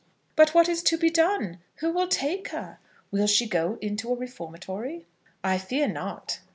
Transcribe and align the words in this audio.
"But 0.35 0.55
what 0.55 0.67
is 0.67 0.81
to 0.85 0.97
be 0.97 1.11
done? 1.11 1.59
Who 1.75 1.91
will 1.93 2.07
take 2.07 2.47
her? 2.47 2.79
Will 3.11 3.27
she 3.27 3.47
go 3.47 3.77
into 3.81 4.11
a 4.11 4.15
reformatory?" 4.15 5.05
"I 5.43 5.59
fear 5.59 5.87
not." 5.87 6.39